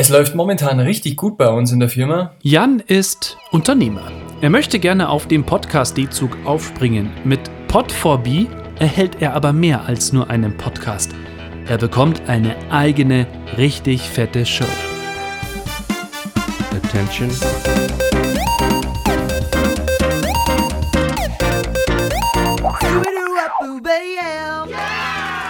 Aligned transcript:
Es 0.00 0.08
läuft 0.08 0.34
momentan 0.34 0.80
richtig 0.80 1.18
gut 1.18 1.36
bei 1.36 1.46
uns 1.50 1.72
in 1.72 1.78
der 1.78 1.90
Firma. 1.90 2.30
Jan 2.40 2.80
ist 2.86 3.36
Unternehmer. 3.50 4.10
Er 4.40 4.48
möchte 4.48 4.78
gerne 4.78 5.10
auf 5.10 5.28
dem 5.28 5.44
Podcast-D-Zug 5.44 6.38
aufspringen. 6.46 7.10
Mit 7.22 7.50
Pod4B 7.68 8.46
erhält 8.78 9.20
er 9.20 9.34
aber 9.34 9.52
mehr 9.52 9.84
als 9.84 10.14
nur 10.14 10.30
einen 10.30 10.56
Podcast. 10.56 11.10
Er 11.66 11.76
bekommt 11.76 12.30
eine 12.30 12.56
eigene, 12.70 13.26
richtig 13.58 14.00
fette 14.00 14.46
Show. 14.46 14.64
Attention. 16.74 17.28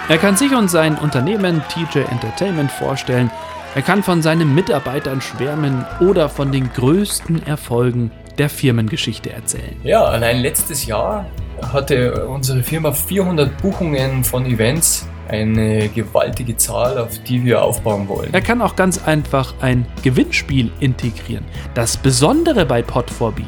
Er 0.09 0.19
kann 0.19 0.37
sich 0.37 0.53
und 0.53 0.69
sein 0.69 0.99
Unternehmen 0.99 1.63
TJ 1.69 2.01
Entertainment 2.11 2.73
vorstellen. 2.73 3.31
Er 3.73 3.83
kann 3.83 4.03
von 4.03 4.21
seinen 4.21 4.53
Mitarbeitern 4.53 5.21
schwärmen 5.21 5.85
oder 6.01 6.29
von 6.29 6.51
den 6.51 6.73
größten 6.73 7.47
Erfolgen 7.47 8.11
der 8.37 8.51
Firmengeschichte 8.51 9.33
erzählen. 9.33 9.77
Ja, 9.85 10.03
allein 10.03 10.41
letztes 10.41 10.87
Jahr 10.87 11.27
hatte 11.73 12.27
unsere 12.27 12.65
Firma 12.65 12.91
400 12.91 13.63
Buchungen 13.63 14.25
von 14.25 14.45
Events. 14.47 15.09
Eine 15.29 15.89
gewaltige 15.91 16.57
Zahl, 16.57 16.99
auf 16.99 17.17
die 17.21 17.45
wir 17.45 17.63
aufbauen 17.63 18.09
wollen. 18.09 18.35
Er 18.35 18.41
kann 18.41 18.61
auch 18.61 18.75
ganz 18.75 19.07
einfach 19.07 19.55
ein 19.61 19.87
Gewinnspiel 20.03 20.73
integrieren. 20.81 21.45
Das 21.75 21.97
Besondere 21.97 22.67
bei 22.67 22.81
Pod4B. 22.81 23.45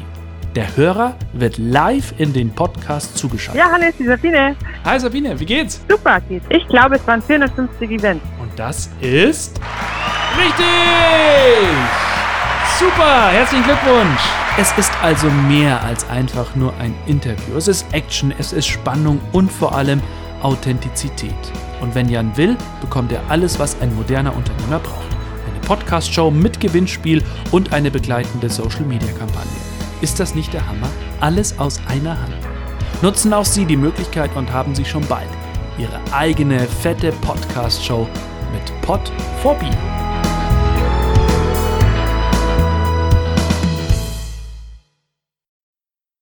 Der 0.55 0.77
Hörer 0.77 1.17
wird 1.33 1.57
live 1.57 2.13
in 2.17 2.31
den 2.31 2.51
Podcast 2.51 3.17
zugeschaltet. 3.17 3.61
Ja, 3.61 3.71
hallo, 3.73 3.89
ist 3.89 3.99
die 3.99 4.05
Sabine. 4.05 4.55
Hi 4.85 4.97
Sabine, 4.97 5.37
wie 5.37 5.45
geht's? 5.45 5.83
Super 5.89 6.21
geht's. 6.21 6.45
Ich 6.49 6.65
glaube, 6.69 6.95
es 6.95 7.05
waren 7.05 7.21
450 7.21 7.91
Events. 7.91 8.23
Und 8.39 8.51
das 8.55 8.89
ist 9.01 9.59
richtig! 10.37 11.77
Super, 12.79 13.29
herzlichen 13.31 13.63
Glückwunsch! 13.63 14.21
Es 14.57 14.71
ist 14.77 14.91
also 15.01 15.29
mehr 15.29 15.81
als 15.83 16.07
einfach 16.09 16.55
nur 16.55 16.73
ein 16.79 16.93
Interview. 17.07 17.57
Es 17.57 17.67
ist 17.67 17.85
Action, 17.91 18.31
es 18.37 18.53
ist 18.53 18.67
Spannung 18.67 19.19
und 19.31 19.51
vor 19.51 19.75
allem 19.75 20.01
Authentizität. 20.43 21.33
Und 21.81 21.95
wenn 21.95 22.07
Jan 22.07 22.37
will, 22.37 22.55
bekommt 22.79 23.11
er 23.11 23.21
alles, 23.29 23.57
was 23.57 23.81
ein 23.81 23.95
moderner 23.95 24.35
Unternehmer 24.35 24.79
braucht. 24.79 25.07
Eine 25.49 25.59
Podcast-Show 25.65 26.29
mit 26.29 26.59
Gewinnspiel 26.59 27.23
und 27.51 27.73
eine 27.73 27.89
begleitende 27.89 28.49
Social-Media-Kampagne. 28.49 29.51
Ist 30.01 30.19
das 30.19 30.35
nicht 30.35 30.53
der 30.53 30.67
Hammer? 30.67 30.89
Alles 31.19 31.57
aus 31.57 31.81
einer 31.87 32.11
Hand. 32.11 32.35
Nutzen 33.01 33.33
auch 33.33 33.45
Sie 33.45 33.65
die 33.65 33.77
Möglichkeit 33.77 34.35
und 34.35 34.51
haben 34.53 34.75
Sie 34.75 34.85
schon 34.85 35.05
bald 35.07 35.29
Ihre 35.77 35.99
eigene 36.11 36.59
fette 36.59 37.11
Podcast-Show 37.11 38.07
mit 38.53 38.81
Pod 38.81 39.11
4B. 39.43 40.02